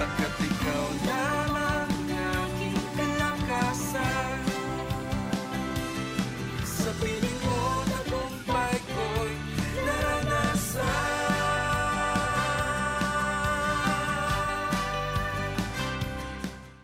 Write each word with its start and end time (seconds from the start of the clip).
ikaw 0.00 0.86
lamang 1.04 1.92
aking 2.08 2.80
kalakasan. 2.96 4.40
Sa 6.64 6.88
piling 6.96 7.40
mo, 7.44 7.84
tagumpay 7.84 8.80
ko'y 8.80 9.32
naranasan. 9.84 10.88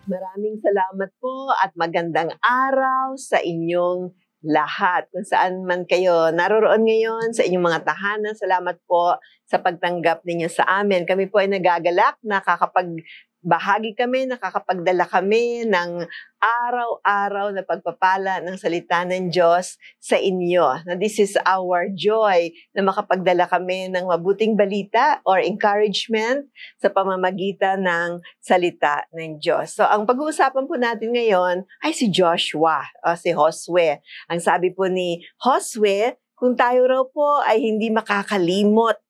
Maraming 0.05 0.60
salamat 0.60 1.10
po 1.16 1.56
at 1.56 1.73
magandang 1.73 2.37
araw 2.45 3.16
sa 3.16 3.41
inyong 3.41 4.12
lahat. 4.45 5.08
Kung 5.12 5.24
saan 5.24 5.64
man 5.64 5.88
kayo 5.88 6.34
naroroon 6.34 6.84
ngayon 6.84 7.32
sa 7.32 7.45
inyong 7.46 7.66
mga 7.72 7.80
tahanan, 7.86 8.34
salamat 8.36 8.76
po 8.84 9.16
sa 9.46 9.62
pagtanggap 9.62 10.26
ninyo 10.26 10.48
sa 10.50 10.66
amin. 10.82 11.09
Kami 11.09 11.30
po 11.30 11.40
ay 11.40 11.48
nagagalak, 11.48 12.18
nakakapag 12.20 13.00
bahagi 13.46 13.95
kami, 13.95 14.27
nakakapagdala 14.27 15.06
kami 15.06 15.62
ng 15.70 16.02
araw-araw 16.42 17.54
na 17.54 17.62
pagpapala 17.62 18.42
ng 18.42 18.59
salita 18.59 19.06
ng 19.06 19.30
Diyos 19.30 19.78
sa 20.02 20.18
inyo. 20.18 20.82
Na 20.82 20.98
this 20.98 21.23
is 21.23 21.38
our 21.46 21.87
joy 21.95 22.51
na 22.74 22.82
makapagdala 22.82 23.46
kami 23.46 23.87
ng 23.87 24.02
mabuting 24.02 24.59
balita 24.59 25.23
or 25.23 25.38
encouragement 25.38 26.51
sa 26.82 26.90
pamamagitan 26.90 27.87
ng 27.87 28.18
salita 28.42 29.06
ng 29.14 29.38
Diyos. 29.38 29.78
So 29.78 29.87
ang 29.87 30.10
pag-uusapan 30.10 30.66
po 30.66 30.74
natin 30.74 31.15
ngayon 31.15 31.62
ay 31.87 31.95
si 31.95 32.10
Joshua 32.10 32.82
o 33.06 33.15
si 33.15 33.30
Josue. 33.30 34.02
Ang 34.26 34.43
sabi 34.43 34.74
po 34.74 34.90
ni 34.90 35.23
Josue, 35.38 36.18
kung 36.37 36.59
tayo 36.59 36.84
raw 36.84 37.02
po 37.06 37.40
ay 37.46 37.62
hindi 37.62 37.88
makakalimot 37.95 39.01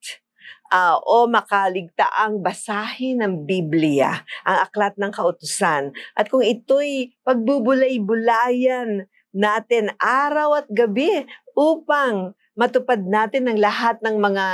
uh, 0.71 0.97
o 1.03 1.27
makaligtaang 1.27 2.39
basahin 2.43 3.23
ng 3.23 3.33
Biblia, 3.47 4.23
ang 4.43 4.57
aklat 4.67 4.95
ng 4.99 5.11
kautusan. 5.11 5.91
At 6.15 6.27
kung 6.27 6.43
ito'y 6.43 7.15
pagbubulay-bulayan 7.23 9.07
natin 9.35 9.93
araw 10.01 10.63
at 10.63 10.67
gabi 10.71 11.27
upang 11.53 12.33
matupad 12.57 13.05
natin 13.05 13.45
ang 13.45 13.59
lahat 13.61 14.01
ng 14.01 14.17
mga 14.17 14.45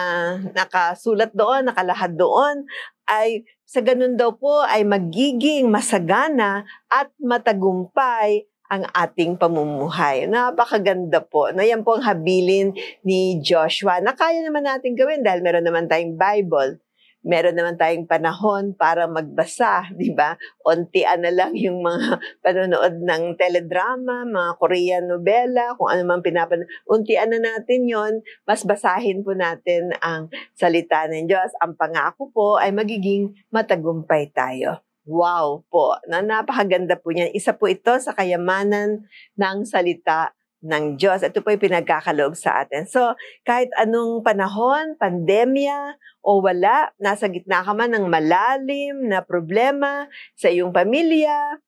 nakasulat 0.51 1.31
doon, 1.31 1.71
nakalahad 1.71 2.19
doon, 2.19 2.67
ay 3.07 3.47
sa 3.63 3.81
ganun 3.81 4.19
daw 4.19 4.35
po 4.35 4.61
ay 4.63 4.85
magiging 4.85 5.71
masagana 5.71 6.67
at 6.91 7.09
matagumpay 7.17 8.45
ang 8.73 8.89
ating 8.89 9.37
pamumuhay. 9.37 10.25
Napakaganda 10.25 11.21
po. 11.21 11.53
Na 11.53 11.61
yan 11.61 11.85
po 11.85 12.01
ang 12.01 12.05
habilin 12.09 12.73
ni 13.05 13.37
Joshua 13.37 14.01
na 14.01 14.17
kaya 14.17 14.41
naman 14.41 14.65
natin 14.65 14.97
gawin 14.97 15.21
dahil 15.21 15.45
meron 15.45 15.61
naman 15.61 15.85
tayong 15.85 16.17
Bible. 16.17 16.81
Meron 17.23 17.55
naman 17.55 17.79
tayong 17.79 18.03
panahon 18.03 18.75
para 18.75 19.07
magbasa, 19.07 19.87
di 19.95 20.11
ba? 20.11 20.35
Untian 20.67 21.23
na 21.23 21.31
lang 21.31 21.55
yung 21.55 21.79
mga 21.79 22.19
panonood 22.43 22.99
ng 22.99 23.39
teledrama, 23.39 24.27
mga 24.27 24.51
Korean 24.59 25.05
novela, 25.07 25.71
kung 25.79 25.87
ano 25.87 26.03
man 26.03 26.19
pinapanood. 26.19 26.67
Untian 26.89 27.31
na 27.31 27.39
natin 27.39 27.87
yon 27.87 28.19
mas 28.43 28.67
basahin 28.67 29.23
po 29.23 29.31
natin 29.37 29.95
ang 30.03 30.27
salita 30.51 31.07
ng 31.07 31.29
Diyos. 31.29 31.55
Ang 31.63 31.79
pangako 31.79 32.27
po 32.33 32.47
ay 32.59 32.75
magiging 32.75 33.31
matagumpay 33.53 34.33
tayo. 34.35 34.83
Wow 35.03 35.67
po, 35.67 35.99
na 36.07 36.23
napakaganda 36.23 36.95
po 36.95 37.11
niyan. 37.11 37.35
Isa 37.35 37.51
po 37.51 37.67
ito 37.67 37.91
sa 37.99 38.15
kayamanan 38.15 39.03
ng 39.35 39.57
salita 39.67 40.31
ng 40.63 40.95
Diyos. 40.95 41.27
Ito 41.27 41.43
po 41.43 41.51
yung 41.51 41.59
pinagkakaloob 41.59 42.39
sa 42.39 42.63
atin. 42.63 42.87
So, 42.87 43.11
kahit 43.43 43.67
anong 43.75 44.23
panahon, 44.23 44.95
pandemya 44.95 45.99
o 46.23 46.39
wala, 46.39 46.95
nasa 47.03 47.27
gitna 47.27 47.67
ka 47.67 47.75
man 47.75 47.91
ng 47.91 48.07
malalim 48.07 49.11
na 49.11 49.19
problema 49.19 50.07
sa 50.39 50.47
iyong 50.47 50.71
pamilya, 50.71 51.59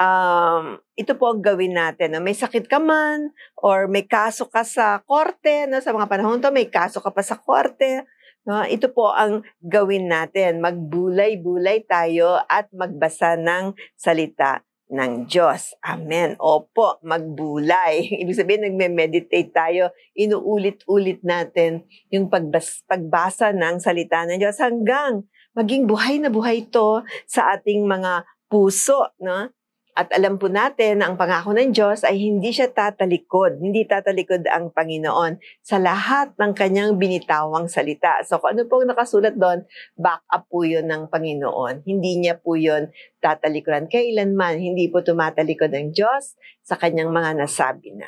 um, 0.00 0.80
ito 0.96 1.12
po 1.12 1.36
ang 1.36 1.44
gawin 1.44 1.76
natin. 1.76 2.16
May 2.24 2.32
sakit 2.32 2.72
ka 2.72 2.80
man 2.80 3.36
or 3.60 3.84
may 3.84 4.08
kaso 4.08 4.48
ka 4.48 4.64
sa 4.64 5.04
korte, 5.04 5.68
no? 5.68 5.84
sa 5.84 5.92
mga 5.92 6.08
panahon 6.08 6.40
to 6.40 6.48
may 6.48 6.72
kaso 6.72 7.04
ka 7.04 7.12
pa 7.12 7.20
sa 7.20 7.36
korte, 7.36 8.08
No, 8.48 8.64
ito 8.64 8.88
po 8.88 9.12
ang 9.12 9.44
gawin 9.60 10.08
natin. 10.08 10.64
Magbulay-bulay 10.64 11.84
tayo 11.84 12.40
at 12.48 12.72
magbasa 12.72 13.36
ng 13.36 13.76
salita 13.92 14.64
ng 14.88 15.28
Diyos. 15.28 15.76
Amen. 15.84 16.32
Opo, 16.40 16.96
magbulay. 17.04 18.08
Ibig 18.24 18.32
sabihin, 18.32 18.64
nagme-meditate 18.64 19.52
tayo. 19.52 19.92
Inuulit-ulit 20.16 21.20
natin 21.20 21.84
yung 22.08 22.32
pagbas- 22.32 22.80
pagbasa 22.88 23.52
ng 23.52 23.84
salita 23.84 24.24
ng 24.24 24.40
Diyos 24.40 24.56
hanggang 24.64 25.28
maging 25.52 25.84
buhay 25.84 26.16
na 26.16 26.32
buhay 26.32 26.64
ito 26.64 27.04
sa 27.28 27.52
ating 27.52 27.84
mga 27.84 28.24
puso. 28.48 29.12
No? 29.20 29.52
At 29.98 30.14
alam 30.14 30.38
po 30.38 30.46
natin 30.46 31.02
na 31.02 31.10
ang 31.10 31.18
pangako 31.18 31.50
ng 31.58 31.74
Diyos 31.74 32.06
ay 32.06 32.22
hindi 32.22 32.54
siya 32.54 32.70
tatalikod. 32.70 33.58
Hindi 33.58 33.82
tatalikod 33.82 34.46
ang 34.46 34.70
Panginoon 34.70 35.42
sa 35.58 35.82
lahat 35.82 36.38
ng 36.38 36.54
kanyang 36.54 36.94
binitawang 37.02 37.66
salita. 37.66 38.22
So 38.22 38.38
kung 38.38 38.54
ano 38.54 38.62
po 38.70 38.78
nakasulat 38.86 39.34
doon, 39.34 39.66
back 39.98 40.22
up 40.30 40.46
po 40.46 40.62
yun 40.62 40.86
ng 40.86 41.10
Panginoon. 41.10 41.82
Hindi 41.82 42.22
niya 42.22 42.38
po 42.38 42.54
yun 42.54 42.94
tatalikuran 43.18 43.90
kailanman. 43.90 44.62
Hindi 44.62 44.86
po 44.86 45.02
tumatalikod 45.02 45.74
ang 45.74 45.90
Diyos 45.90 46.38
sa 46.62 46.78
kanyang 46.78 47.10
mga 47.10 47.34
nasabi 47.42 47.98
na. 47.98 48.06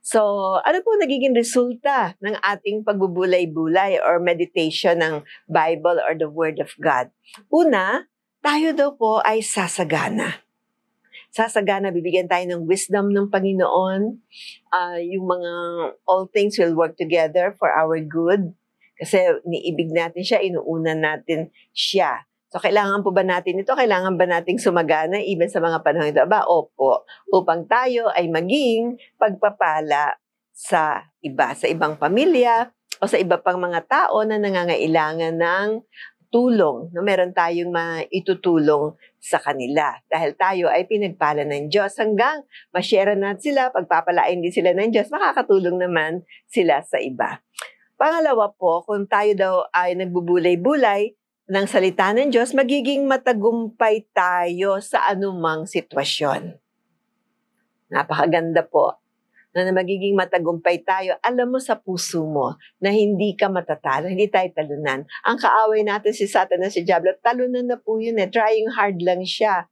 So, 0.00 0.24
ano 0.64 0.80
po 0.80 0.96
nagiging 0.96 1.36
resulta 1.36 2.16
ng 2.24 2.40
ating 2.40 2.82
pagbubulay-bulay 2.82 4.00
or 4.00 4.18
meditation 4.18 4.98
ng 4.98 5.14
Bible 5.46 6.02
or 6.02 6.18
the 6.18 6.26
Word 6.26 6.58
of 6.58 6.72
God? 6.82 7.12
Una, 7.52 8.08
tayo 8.42 8.74
daw 8.74 8.96
po 8.98 9.22
ay 9.22 9.38
sasagana 9.44 10.47
sasagana, 11.30 11.92
bibigyan 11.92 12.28
tayo 12.28 12.44
ng 12.48 12.64
wisdom 12.64 13.12
ng 13.12 13.28
Panginoon. 13.28 14.20
Uh, 14.72 14.98
yung 15.00 15.26
mga 15.28 15.52
all 16.08 16.26
things 16.32 16.56
will 16.56 16.74
work 16.74 16.96
together 16.96 17.54
for 17.56 17.68
our 17.72 18.00
good. 18.00 18.52
Kasi 18.98 19.38
niibig 19.46 19.94
natin 19.94 20.22
siya, 20.26 20.42
inuuna 20.42 20.96
natin 20.98 21.54
siya. 21.70 22.26
So, 22.48 22.58
kailangan 22.58 23.04
po 23.04 23.12
ba 23.12 23.22
natin 23.22 23.60
ito? 23.60 23.76
Kailangan 23.76 24.16
ba 24.16 24.24
nating 24.24 24.56
sumagana 24.56 25.20
even 25.20 25.52
sa 25.52 25.60
mga 25.60 25.84
panahon 25.84 26.10
ito? 26.10 26.24
Ba, 26.24 26.48
opo. 26.48 27.04
Upang 27.28 27.68
tayo 27.68 28.08
ay 28.08 28.26
maging 28.32 28.96
pagpapala 29.20 30.16
sa 30.50 31.06
iba, 31.20 31.52
sa 31.52 31.68
ibang 31.68 32.00
pamilya, 32.00 32.72
o 32.98 33.06
sa 33.06 33.18
iba 33.20 33.38
pang 33.38 33.62
mga 33.62 33.86
tao 33.86 34.26
na 34.26 34.40
nangangailangan 34.40 35.38
ng 35.38 35.68
tulong, 36.28 36.92
no? 36.92 37.00
meron 37.00 37.32
tayong 37.32 37.72
maitutulong 37.72 38.92
sa 39.16 39.40
kanila. 39.40 39.96
Dahil 40.08 40.36
tayo 40.36 40.68
ay 40.68 40.84
pinagpala 40.84 41.44
ng 41.48 41.72
Diyos 41.72 41.96
hanggang 41.96 42.44
masyera 42.72 43.16
natin 43.16 43.52
sila, 43.52 43.72
pagpapalain 43.72 44.40
din 44.40 44.52
sila 44.52 44.76
ng 44.76 44.92
Diyos, 44.92 45.08
makakatulong 45.08 45.80
naman 45.80 46.22
sila 46.48 46.84
sa 46.84 47.00
iba. 47.00 47.40
Pangalawa 47.98 48.52
po, 48.54 48.84
kung 48.86 49.10
tayo 49.10 49.32
daw 49.34 49.54
ay 49.74 49.98
nagbubulay-bulay 49.98 51.18
ng 51.48 51.66
salita 51.66 52.12
ng 52.12 52.30
Diyos, 52.30 52.52
magiging 52.52 53.08
matagumpay 53.08 54.06
tayo 54.12 54.78
sa 54.84 55.08
anumang 55.08 55.64
sitwasyon. 55.64 56.54
Napakaganda 57.88 58.68
po 58.68 59.00
na 59.56 59.72
magiging 59.72 60.14
matagumpay 60.14 60.84
tayo, 60.84 61.16
alam 61.24 61.48
mo 61.48 61.58
sa 61.58 61.76
puso 61.80 62.24
mo 62.24 62.54
na 62.78 62.92
hindi 62.92 63.32
ka 63.32 63.48
matatalo, 63.48 64.08
hindi 64.08 64.28
tayo 64.28 64.48
talunan. 64.52 65.08
Ang 65.24 65.38
kaaway 65.40 65.82
natin 65.82 66.12
si 66.12 66.28
Satan 66.28 66.60
at 66.64 66.72
si 66.72 66.84
Diablo, 66.84 67.16
talunan 67.24 67.64
na 67.64 67.80
po 67.80 67.96
yun 67.96 68.20
eh. 68.20 68.28
Trying 68.28 68.68
hard 68.76 69.00
lang 69.00 69.24
siya 69.24 69.66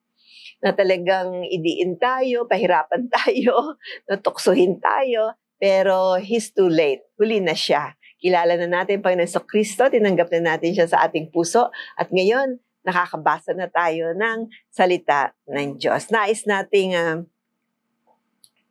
na 0.65 0.73
talagang 0.73 1.45
idiin 1.45 2.01
tayo, 2.01 2.49
pahirapan 2.49 3.11
tayo, 3.21 3.77
natuksuhin 4.09 4.81
tayo, 4.81 5.37
pero 5.61 6.17
he's 6.17 6.53
too 6.53 6.69
late. 6.69 7.05
Huli 7.21 7.45
na 7.45 7.53
siya. 7.53 7.97
Kilala 8.17 8.57
na 8.57 8.81
natin 8.81 9.05
Panginoon 9.05 9.29
sa 9.29 9.45
Kristo, 9.45 9.93
tinanggap 9.93 10.33
na 10.41 10.57
natin 10.57 10.73
siya 10.73 10.89
sa 10.89 11.05
ating 11.05 11.29
puso, 11.29 11.69
at 12.01 12.09
ngayon, 12.09 12.57
nakakabasa 12.87 13.53
na 13.53 13.67
tayo 13.67 14.15
ng 14.15 14.47
salita 14.71 15.35
ng 15.51 15.77
Diyos. 15.77 16.09
Nais 16.15 16.47
nating 16.47 16.95
uh, 16.95 17.19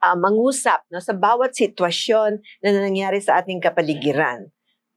uh, 0.06 0.18
mangusap 0.18 0.86
no, 0.94 1.02
sa 1.02 1.18
bawat 1.18 1.58
sitwasyon 1.58 2.38
na 2.62 2.70
nangyari 2.70 3.18
sa 3.18 3.42
ating 3.42 3.58
kapaligiran. 3.58 4.46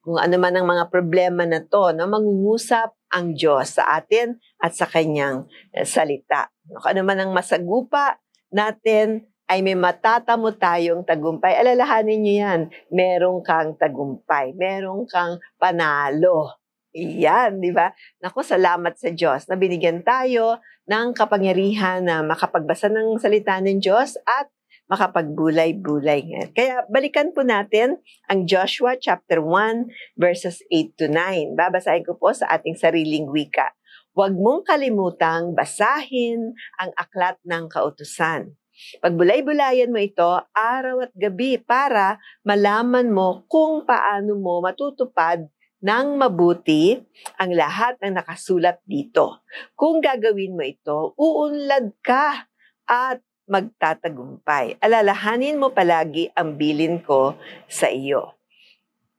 Kung 0.05 0.21
ano 0.21 0.37
man 0.37 0.55
ang 0.57 0.69
mga 0.69 0.93
problema 0.93 1.49
na 1.49 1.65
to, 1.65 1.97
no, 1.97 2.05
mangungusap 2.05 2.93
ang 3.09 3.33
Diyos 3.33 3.81
sa 3.81 3.97
atin 3.97 4.37
at 4.61 4.77
sa 4.77 4.85
kanyang 4.85 5.49
uh, 5.49 5.87
salita. 5.89 6.53
No, 6.69 6.85
kung 6.85 6.93
ano 6.93 7.03
man 7.09 7.19
ang 7.25 7.33
masagupa 7.33 8.21
natin, 8.53 9.25
ay 9.49 9.65
may 9.65 9.73
matatamo 9.73 10.53
tayong 10.61 11.09
tagumpay. 11.09 11.57
Alalahanin 11.57 12.21
niyo 12.21 12.35
yan, 12.45 12.61
merong 12.93 13.41
kang 13.41 13.73
tagumpay, 13.81 14.53
merong 14.53 15.09
kang 15.09 15.41
panalo. 15.57 16.53
Iyan, 16.93 17.57
di 17.57 17.73
ba? 17.73 17.89
Naku, 18.21 18.45
salamat 18.45 19.01
sa 19.01 19.09
Diyos 19.09 19.49
na 19.49 19.57
binigyan 19.57 20.05
tayo 20.05 20.61
ng 20.85 21.17
kapangyarihan 21.17 22.05
na 22.05 22.21
makapagbasa 22.21 22.93
ng 22.93 23.17
salita 23.17 23.57
ng 23.61 23.81
Diyos 23.81 24.21
at 24.25 24.53
makapagbulay-bulay. 24.89 26.53
Kaya 26.57 26.85
balikan 26.89 27.31
po 27.37 27.45
natin 27.45 28.01
ang 28.27 28.49
Joshua 28.49 28.97
chapter 28.97 29.45
1 29.45 30.17
verses 30.17 30.65
8 30.73 30.97
to 30.97 31.07
9. 31.13 31.55
Babasahin 31.55 32.05
ko 32.09 32.17
po 32.17 32.33
sa 32.33 32.49
ating 32.57 32.75
sariling 32.75 33.29
wika. 33.29 33.77
Huwag 34.17 34.35
mong 34.35 34.67
kalimutang 34.67 35.55
basahin 35.55 36.57
ang 36.81 36.91
aklat 36.99 37.39
ng 37.47 37.71
kautusan. 37.71 38.57
Pagbulay-bulayan 39.03 39.91
mo 39.91 39.99
ito 40.03 40.43
araw 40.55 41.07
at 41.07 41.13
gabi 41.15 41.59
para 41.59 42.19
malaman 42.47 43.11
mo 43.11 43.47
kung 43.51 43.83
paano 43.83 44.39
mo 44.39 44.63
matutupad 44.63 45.47
ng 45.79 46.07
mabuti 46.19 46.99
ang 47.39 47.55
lahat 47.55 47.99
ng 48.03 48.19
nakasulat 48.19 48.83
dito. 48.83 49.47
Kung 49.79 50.03
gagawin 50.03 50.59
mo 50.59 50.63
ito, 50.67 51.15
uunlad 51.15 51.95
ka 52.03 52.51
at 52.87 53.23
magtatagumpay. 53.49 54.77
Alalahanin 54.79 55.57
mo 55.57 55.73
palagi 55.73 56.31
ang 56.37 56.55
bilin 56.55 57.01
ko 57.03 57.35
sa 57.67 57.89
iyo. 57.89 58.37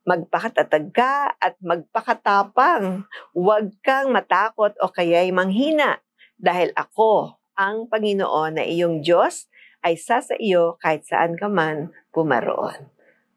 Magpakatatag 0.06 0.90
ka 0.94 1.36
at 1.38 1.58
magpakatapang. 1.60 3.04
Huwag 3.36 3.74
kang 3.84 4.14
matakot 4.14 4.74
o 4.80 4.90
kaya'y 4.90 5.34
manghina 5.34 6.00
dahil 6.40 6.72
ako, 6.74 7.36
ang 7.60 7.92
Panginoon 7.92 8.56
na 8.56 8.64
iyong 8.64 9.04
Diyos, 9.04 9.52
ay 9.84 10.00
sa 10.00 10.24
sa 10.24 10.40
iyo 10.40 10.80
kahit 10.80 11.04
saan 11.04 11.36
ka 11.36 11.52
man 11.52 11.92
pumaroon. 12.16 12.88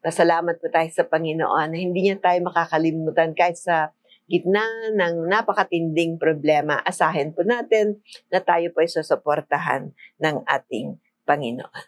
Nasalamat 0.03 0.59
po 0.63 0.71
tayo 0.71 0.87
sa 0.91 1.07
Panginoon 1.07 1.75
na 1.75 1.79
hindi 1.79 2.07
niya 2.07 2.19
tayo 2.19 2.39
makakalimutan 2.47 3.35
kahit 3.35 3.59
sa 3.59 3.91
gitna 4.33 4.65
ng 4.97 5.29
napakatinding 5.29 6.17
problema. 6.17 6.81
Asahin 6.81 7.37
po 7.37 7.45
natin 7.45 8.01
na 8.33 8.41
tayo 8.41 8.73
po 8.73 8.81
ay 8.81 8.89
susuportahan 8.89 9.93
ng 10.17 10.37
ating 10.49 10.97
Panginoon. 11.29 11.85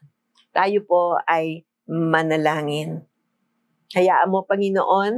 Tayo 0.52 0.84
po 0.84 1.16
ay 1.24 1.64
manalangin. 1.88 3.08
Hayaan 3.96 4.28
mo, 4.28 4.44
Panginoon, 4.44 5.14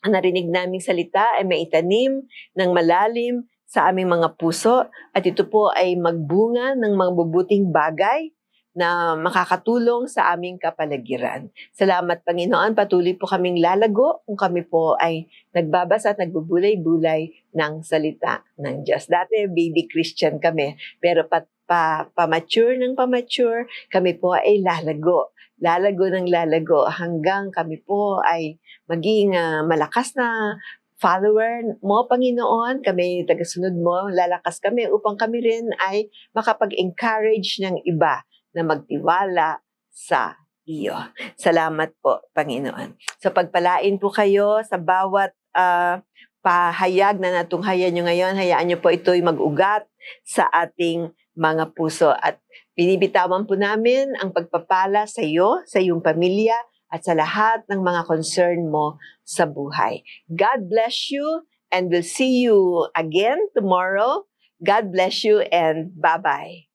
ang 0.00 0.12
narinig 0.12 0.50
naming 0.50 0.82
salita 0.82 1.38
ay 1.38 1.46
maitanim 1.46 2.26
ng 2.58 2.70
malalim 2.74 3.46
sa 3.70 3.86
aming 3.86 4.10
mga 4.10 4.34
puso 4.34 4.90
at 5.14 5.22
ito 5.22 5.46
po 5.46 5.70
ay 5.70 5.94
magbunga 5.94 6.74
ng 6.74 6.92
mga 6.98 7.10
mabubuting 7.14 7.70
bagay 7.70 8.34
na 8.70 9.18
makakatulong 9.18 10.06
sa 10.06 10.30
aming 10.30 10.54
kapalagiran. 10.54 11.50
Salamat 11.74 12.22
Panginoon, 12.22 12.78
patuloy 12.78 13.18
po 13.18 13.26
kaming 13.26 13.58
lalago 13.58 14.22
kung 14.22 14.38
kami 14.38 14.62
po 14.62 14.94
ay 14.94 15.26
nagbabasa 15.50 16.14
at 16.14 16.22
nagbubulay-bulay 16.22 17.34
ng 17.50 17.82
salita 17.82 18.46
ng 18.62 18.86
Diyos. 18.86 19.10
Dati 19.10 19.50
baby 19.50 19.90
Christian 19.90 20.38
kami, 20.38 20.78
pero 21.02 21.26
pa, 21.26 21.42
pa, 21.66 22.06
pa-mature 22.14 22.78
ng 22.78 22.94
pa-mature, 22.94 23.66
kami 23.90 24.14
po 24.14 24.38
ay 24.38 24.62
lalago. 24.62 25.34
Lalago 25.60 26.06
ng 26.08 26.30
lalago 26.30 26.86
hanggang 26.88 27.50
kami 27.50 27.82
po 27.82 28.22
ay 28.22 28.56
maging 28.86 29.34
uh, 29.34 29.66
malakas 29.66 30.14
na 30.14 30.56
follower 31.00 31.80
mo, 31.80 32.06
Panginoon, 32.06 32.84
kami 32.84 33.24
tagasunod 33.24 33.72
mo, 33.72 34.12
lalakas 34.12 34.60
kami 34.60 34.84
upang 34.86 35.16
kami 35.16 35.40
rin 35.42 35.66
ay 35.90 36.12
makapag-encourage 36.36 37.64
ng 37.64 37.82
iba 37.88 38.20
na 38.54 38.62
magtiwala 38.66 39.62
sa 39.90 40.38
iyo. 40.66 40.94
Salamat 41.34 41.94
po, 41.98 42.22
Panginoon. 42.30 42.94
Sa 43.18 43.34
pagpalain 43.34 43.98
po 43.98 44.12
kayo 44.14 44.62
sa 44.62 44.78
bawat 44.78 45.34
uh, 45.56 45.98
pahayag 46.40 47.20
na 47.20 47.42
natunghayan 47.42 47.92
nyo 47.92 48.06
ngayon, 48.08 48.38
hayaan 48.38 48.66
nyo 48.70 48.78
po 48.80 48.88
ito'y 48.88 49.20
mag-ugat 49.20 49.84
sa 50.24 50.48
ating 50.48 51.12
mga 51.36 51.72
puso 51.76 52.10
at 52.10 52.40
binibitawan 52.74 53.44
po 53.44 53.54
namin 53.56 54.16
ang 54.16 54.32
pagpapala 54.32 55.04
sa 55.04 55.20
iyo, 55.20 55.60
sa 55.68 55.78
iyong 55.80 56.00
pamilya, 56.00 56.56
at 56.90 57.06
sa 57.06 57.14
lahat 57.14 57.62
ng 57.70 57.80
mga 57.86 58.02
concern 58.10 58.66
mo 58.66 58.98
sa 59.22 59.46
buhay. 59.46 60.02
God 60.26 60.66
bless 60.66 61.14
you 61.14 61.46
and 61.70 61.86
we'll 61.86 62.02
see 62.06 62.42
you 62.42 62.90
again 62.98 63.38
tomorrow. 63.54 64.26
God 64.58 64.90
bless 64.90 65.22
you 65.22 65.40
and 65.54 65.94
bye-bye. 65.94 66.69